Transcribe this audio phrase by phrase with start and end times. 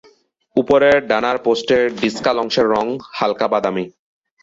[0.55, 1.69] উপরের ডানার post
[2.01, 3.85] discal অংশের রঙ হালকা বাদামী।